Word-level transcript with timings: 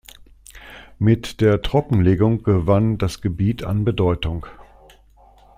Mit 0.97 1.41
der 1.41 1.61
Trockenlegung 1.61 2.41
gewann 2.41 2.97
das 2.97 3.21
Gebiet 3.21 3.63
an 3.63 3.85
Bedeutung. 3.85 4.47